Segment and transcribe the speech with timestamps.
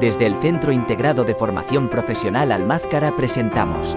[0.00, 3.96] Desde el Centro Integrado de Formación Profesional Almázcara presentamos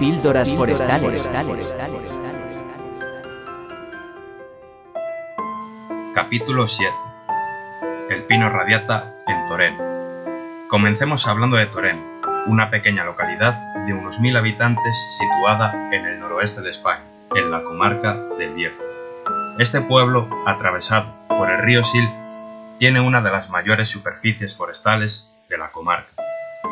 [0.00, 1.30] Píldoras, forestales.
[6.12, 6.92] Capítulo 7.
[8.08, 9.78] El pino radiata en Toreno.
[10.68, 12.02] Comencemos hablando de Toreno,
[12.46, 17.04] una pequeña localidad de unos mil habitantes situada en el noroeste de España,
[17.36, 18.82] en la comarca del Viejo.
[19.60, 22.10] Este pueblo, atravesado por el río Sil,
[22.80, 26.10] tiene una de las mayores superficies forestales de la comarca,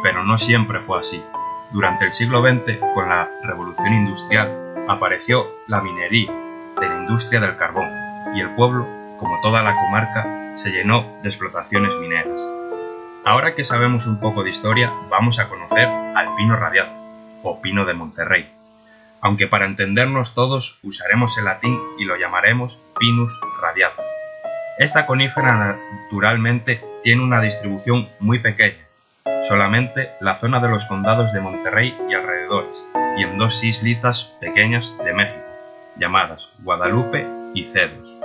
[0.02, 1.22] pero no siempre fue así.
[1.70, 6.32] Durante el siglo XX, con la revolución industrial, apareció la minería
[6.80, 7.90] de la industria del carbón
[8.34, 8.88] y el pueblo,
[9.20, 12.40] como toda la comarca, se llenó de explotaciones mineras.
[13.26, 16.90] Ahora que sabemos un poco de historia, vamos a conocer al pino radiado,
[17.42, 18.50] o pino de Monterrey,
[19.20, 24.02] aunque para entendernos todos usaremos el latín y lo llamaremos Pinus radiata.
[24.78, 28.86] Esta conífera naturalmente tiene una distribución muy pequeña,
[29.42, 34.96] solamente la zona de los condados de Monterrey y alrededores, y en dos islitas pequeñas
[35.04, 35.42] de México,
[35.96, 38.16] llamadas Guadalupe y Cedros.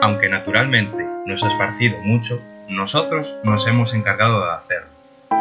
[0.00, 4.88] Aunque naturalmente no se ha esparcido mucho, nosotros nos hemos encargado de hacerlo,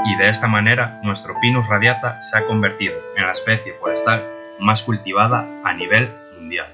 [0.05, 4.23] y de esta manera nuestro Pinus radiata se ha convertido en la especie forestal
[4.59, 6.67] más cultivada a nivel mundial.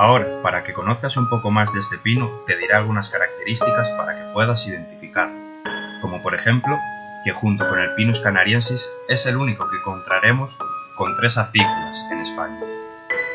[0.00, 4.16] Ahora, para que conozcas un poco más de este pino, te diré algunas características para
[4.16, 5.38] que puedas identificarlo,
[6.00, 6.78] como por ejemplo
[7.22, 10.56] que junto con el Pinus canariensis es el único que encontraremos
[10.96, 12.60] con tres acículas en España,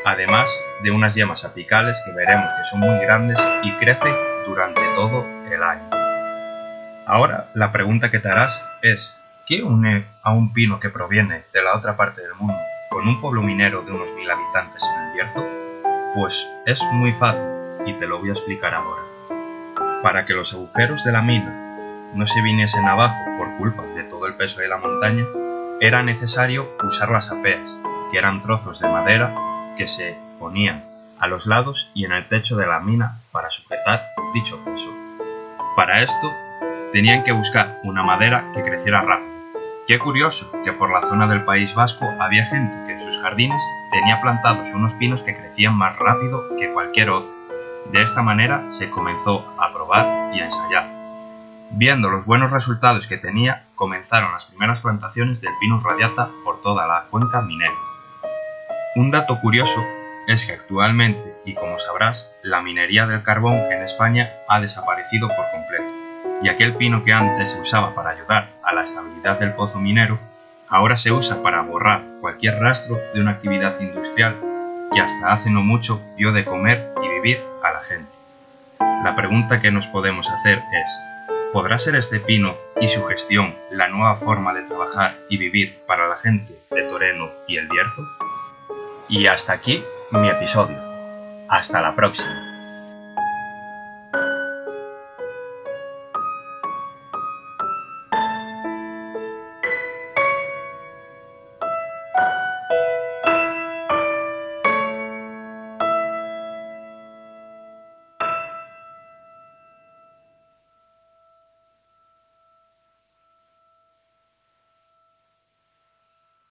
[0.05, 0.49] además
[0.81, 4.15] de unas yemas apicales que veremos que son muy grandes y crecen
[4.47, 5.87] durante todo el año.
[7.05, 11.61] Ahora, la pregunta que te harás es, ¿qué une a un pino que proviene de
[11.61, 12.57] la otra parte del mundo
[12.89, 15.64] con un pueblo minero de unos mil habitantes en el Bierzo?
[16.15, 17.43] Pues es muy fácil
[17.85, 19.01] y te lo voy a explicar ahora.
[20.01, 21.51] Para que los agujeros de la mina
[22.13, 25.25] no se viniesen abajo por culpa de todo el peso de la montaña,
[25.81, 27.69] era necesario usar las apeas,
[28.09, 29.35] que eran trozos de madera
[29.75, 30.85] que se ponían
[31.19, 34.95] a los lados y en el techo de la mina para sujetar dicho peso.
[35.75, 36.33] Para esto
[36.93, 39.34] tenían que buscar una madera que creciera rápido.
[39.87, 43.61] Qué curioso que por la zona del País Vasco había gente que en sus jardines
[43.91, 47.31] tenía plantados unos pinos que crecían más rápido que cualquier otro.
[47.91, 50.89] De esta manera se comenzó a probar y a ensayar.
[51.69, 56.87] Viendo los buenos resultados que tenía, comenzaron las primeras plantaciones del Pinus radiata por toda
[56.87, 57.75] la cuenca minera.
[58.95, 59.85] Un dato curioso
[60.25, 65.45] es que actualmente, y como sabrás, la minería del carbón en España ha desaparecido por
[65.51, 65.93] completo,
[66.41, 70.19] y aquel pino que antes se usaba para ayudar la estabilidad del pozo minero,
[70.67, 74.35] ahora se usa para borrar cualquier rastro de una actividad industrial
[74.93, 78.11] que hasta hace no mucho dio de comer y vivir a la gente.
[78.79, 80.99] La pregunta que nos podemos hacer es,
[81.55, 86.09] ¿Podrá ser este pino y su gestión la nueva forma de trabajar y vivir para
[86.09, 88.05] la gente de Toreno y el Bierzo?
[89.07, 89.81] Y hasta aquí
[90.11, 90.77] mi episodio.
[91.47, 92.54] Hasta la próxima.